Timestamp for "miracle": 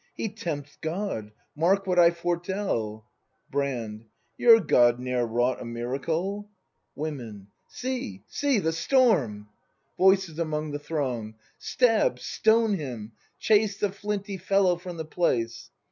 5.65-6.49